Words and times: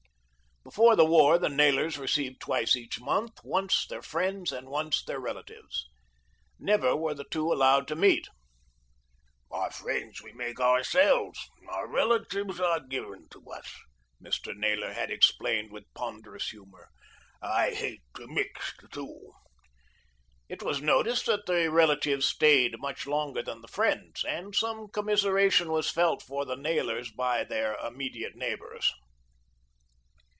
Before 0.63 0.95
the 0.95 1.05
war 1.05 1.39
the 1.39 1.49
Naylors 1.49 1.97
received 1.97 2.39
twice 2.39 2.75
each 2.75 3.01
month, 3.01 3.39
once 3.43 3.87
their 3.87 4.03
friends 4.03 4.51
and 4.51 4.69
once 4.69 5.03
their 5.03 5.19
relatives. 5.19 5.87
Never 6.59 6.95
were 6.95 7.15
the 7.15 7.25
two 7.25 7.51
allowed 7.51 7.87
to 7.87 7.95
meet. 7.95 8.27
"Our 9.49 9.71
friends 9.71 10.21
we 10.21 10.33
make 10.33 10.59
ourselves, 10.61 11.49
our 11.67 11.87
relatives 11.87 12.59
are 12.59 12.79
given 12.79 13.27
to 13.29 13.43
us," 13.49 13.73
Mr. 14.23 14.55
Naylor 14.55 14.93
had 14.93 15.09
explained 15.09 15.71
with 15.71 15.91
ponderous 15.95 16.49
humour, 16.51 16.89
"I 17.41 17.71
hate 17.71 18.03
to 18.17 18.27
mix 18.27 18.73
the 18.79 18.87
two." 18.89 19.33
It 20.47 20.61
was 20.61 20.79
noticed 20.79 21.25
that 21.25 21.47
the 21.47 21.71
relatives 21.71 22.27
stayed 22.27 22.79
much 22.79 23.07
longer 23.07 23.41
than 23.41 23.61
the 23.61 23.67
friends, 23.67 24.23
and 24.23 24.55
some 24.55 24.89
commiseration 24.89 25.71
was 25.71 25.89
felt 25.89 26.21
for 26.21 26.45
the 26.45 26.55
Naylors 26.55 27.11
by 27.11 27.43
their 27.43 27.75
immediate 27.79 28.35
neighbours. 28.35 28.93